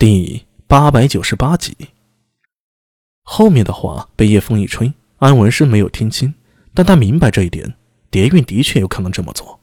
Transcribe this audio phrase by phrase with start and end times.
[0.00, 1.76] 第八百九十八集。
[3.22, 6.32] 后面的话被叶枫一吹，安文生没有听清，
[6.72, 7.74] 但他明白这一点，
[8.10, 9.60] 蝶韵的确有可能这么做，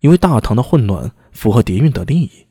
[0.00, 2.46] 因为大唐的混乱符合蝶韵的利益。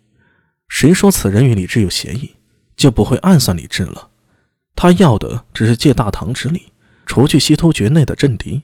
[0.67, 2.35] 谁说此人与李治有协议，
[2.75, 4.12] 就不会暗算李治了？
[4.76, 6.71] 他要的只是借大唐之力，
[7.07, 8.62] 除去西突厥内的政敌。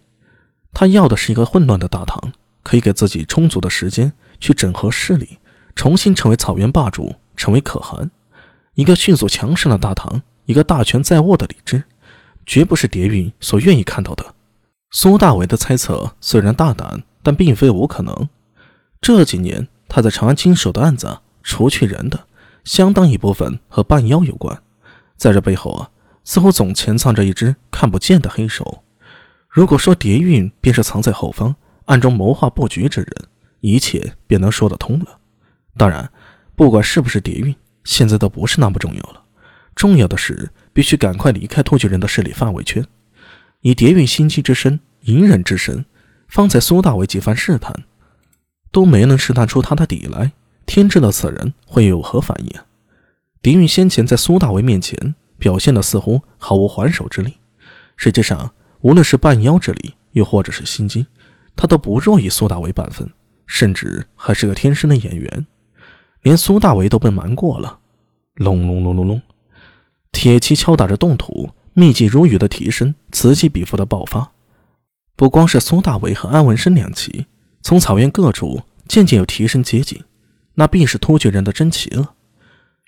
[0.71, 2.31] 他要的是一个混乱的大唐，
[2.61, 5.39] 可以给自己充足的时间去整合势力，
[5.75, 8.11] 重新成为草原霸主，成为可汗。
[8.81, 11.83] 一个迅速强盛的大唐，一个大权在握的李治，
[12.47, 14.33] 绝不是蝶韵所愿意看到的。
[14.89, 18.27] 苏大伟的猜测虽然大胆，但并非无可能。
[18.99, 22.25] 这几年他在长安经手的案子，除去人的，
[22.63, 24.59] 相当一部分和半妖有关。
[25.15, 25.91] 在这背后啊，
[26.23, 28.83] 似乎总潜藏着一只看不见的黑手。
[29.47, 33.13] 如果说蝶韵便是藏在后方，暗中谋划布局之人，
[33.59, 35.19] 一切便能说得通了。
[35.77, 36.11] 当然，
[36.55, 37.55] 不管是不是蝶韵。
[37.83, 39.23] 现在都不是那么重要了，
[39.75, 42.85] 重要的是必须赶快离开突厥人的势力范围圈。
[43.61, 45.85] 以蝶韵心机之深、隐忍之深，
[46.27, 47.73] 方才苏大为几番试探，
[48.71, 50.31] 都没能试探出他的底来。
[50.65, 52.59] 天知道此人会有何反应。
[53.41, 57.37] 蝶韵先前在苏大为面前表现的似乎毫无还手之力，
[57.97, 61.05] 实际上无论是半妖之力，又或者是心机，
[61.55, 63.09] 他都不弱于苏大为半分，
[63.47, 65.45] 甚至还是个天生的演员。
[66.21, 67.79] 连苏大为都被瞒过了，
[68.35, 69.21] 隆隆隆隆隆，
[70.11, 74.31] 铁器敲打着冻土，密集如雨的蹄声此起彼伏的爆发。
[75.15, 77.25] 不光是苏大为和安文生两骑，
[77.61, 80.03] 从草原各处渐渐有蹄声接近，
[80.55, 82.13] 那必是突厥人的真骑了。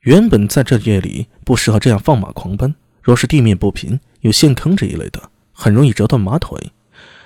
[0.02, 6.72] 原本在这夜里不适合这样放马狂奔，若是地面不平，有陷坑这一类的，很容易折断马腿。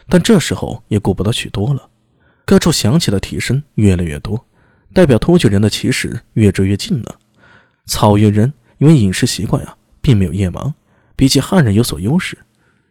[0.07, 1.89] 但这时候也顾不得许多了，
[2.45, 4.45] 各处响起的蹄声越来越多。
[4.97, 7.19] 代表突厥人的骑士越追越近了。
[7.85, 10.73] 草原人因为饮食习惯啊，并没有夜盲，
[11.15, 12.35] 比起汉人有所优势。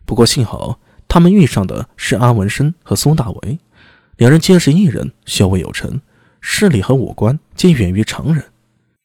[0.04, 3.58] 不过幸好他们遇上的是阿文生和苏大为，
[4.18, 6.00] 两人皆是异人，修为有成，
[6.40, 8.44] 视力和五官皆远于常人。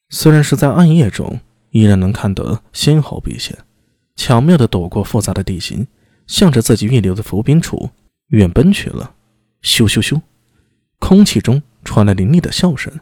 [0.09, 1.39] 虽然是在暗夜中，
[1.72, 3.57] 依然能看得纤毫毕现，
[4.16, 5.88] 巧妙地躲过复杂的地形，
[6.28, 7.89] 向着自己预留的伏兵处
[8.28, 9.16] 远奔去了。
[9.63, 10.22] 咻咻咻，
[11.00, 11.63] 空气中。
[11.84, 12.94] 传来凌厉的笑声，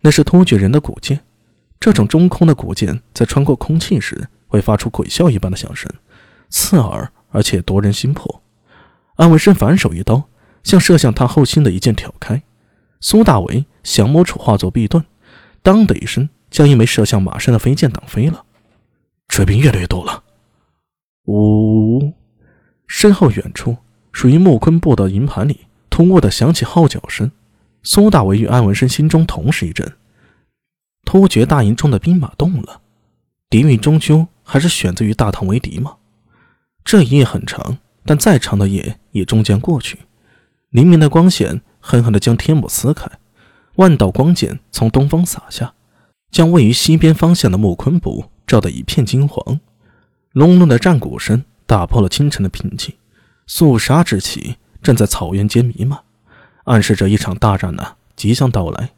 [0.00, 1.20] 那是突厥人的古剑。
[1.80, 5.90] 这种中空的古剑在穿过空气时，会发出鬼笑一般的响声，
[6.48, 8.42] 刺耳而且夺人心魄。
[9.16, 10.28] 安文生反手一刀，
[10.62, 12.42] 向射向他后心的一剑挑开。
[13.00, 15.04] 苏大为降魔杵化作臂盾，
[15.62, 18.44] 当的一声，将一枚射向马身的飞剑挡飞了。
[19.28, 20.24] 追兵越来越多了。
[21.26, 22.14] 呜！
[22.86, 23.76] 身后远处，
[24.12, 27.30] 属于木坤部的营盘里，突兀的响起号角声。
[27.90, 29.90] 苏大为与安文生心中同时一震，
[31.06, 32.82] 突厥大营中的兵马动了，
[33.48, 35.96] 敌运终究还是选择与大唐为敌吗？
[36.84, 40.00] 这一夜很长，但再长的夜也终将过去。
[40.68, 43.10] 黎明的光线狠狠地将天幕撕开，
[43.76, 45.72] 万道光剑从东方洒下，
[46.30, 49.60] 将位于西边方向的木坤部照得一片金黄。
[50.32, 52.94] 隆隆的战鼓声打破了清晨的平静，
[53.46, 55.98] 肃杀之气正在草原间弥漫。
[56.68, 58.90] 暗示着一场大战呢即将到来。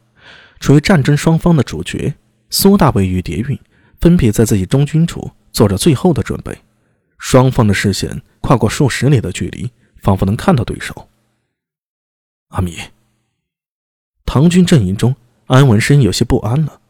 [0.59, 2.13] 处于战争双方的主角
[2.49, 3.57] 苏大为与蝶韵
[3.99, 6.55] 分别在自己中军处做着最后的准备。
[7.17, 9.71] 双方的视线跨过数十里的距离，
[10.01, 11.07] 仿佛能看到对手。
[12.49, 12.77] 阿米，
[14.25, 15.15] 唐军阵营中，
[15.45, 16.81] 安文生有些不安了。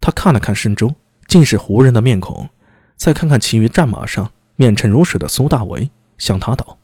[0.00, 0.94] 他看了看身周，
[1.26, 2.48] 尽是胡人的面孔，
[2.96, 6.78] 再看看其余战马上面沉如水的苏大为，向他道：“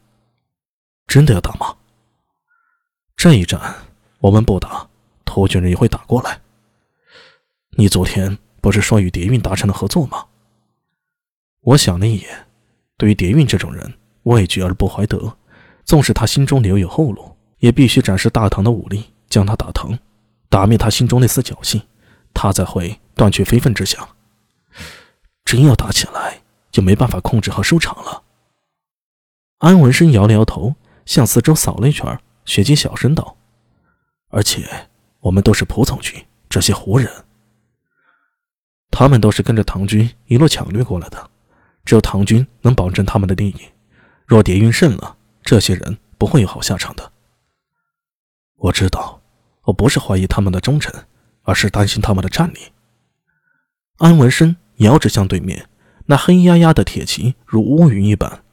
[1.07, 1.75] 真的要打吗？”
[3.19, 3.59] 这一战
[4.19, 4.87] 我们不打，
[5.25, 6.39] 突厥人也会打过来。
[7.71, 10.25] 你昨天不是说与蝶韵达成了合作吗？
[11.59, 12.47] 我想了一眼，
[12.95, 13.93] 对于蝶韵这种人，
[14.23, 15.35] 畏惧而不怀德，
[15.83, 19.99] 纵使他心中留有后路，也必须展示大唐的武力，将他打疼，
[20.47, 21.81] 打灭他心中那丝侥幸，
[22.33, 24.07] 他才会断绝非分之想。
[25.43, 26.41] 真要打起来，
[26.71, 28.23] 就没办法控制和收场了。
[29.57, 32.17] 安文生摇了摇头，向四周扫了一圈。
[32.49, 33.37] 雪姬小声道
[34.29, 34.67] ：“而且
[35.19, 36.19] 我们都是仆从军，
[36.49, 37.07] 这些胡人，
[38.89, 41.29] 他们都是跟着唐军一路抢掠过来的，
[41.85, 43.61] 只有唐军能保证他们的利益。
[44.25, 47.11] 若谍运胜了，这些人不会有好下场的。
[48.55, 49.21] 我知道，
[49.65, 50.91] 我不是怀疑他们的忠诚，
[51.43, 52.57] 而是担心他们的战力。”
[53.97, 55.69] 安文生遥指向对面，
[56.07, 58.43] 那黑压压的铁骑如乌云一般。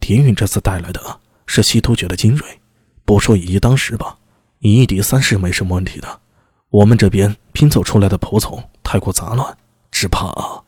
[0.00, 2.60] 谍运这次带来的是西突厥的精锐。
[3.04, 4.18] 不说以一当十吧，
[4.60, 6.20] 以一敌三是没什么问题的。
[6.70, 9.56] 我们这边拼凑出来的仆从太过杂乱，
[9.90, 10.64] 只怕……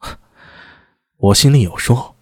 [1.18, 2.13] 我心里有数。